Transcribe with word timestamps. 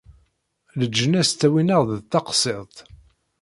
Leǧnas 0.79 1.29
ttawin-aɣ-d 1.31 1.89
d 1.99 2.03
taqṣiḍt. 2.11 2.75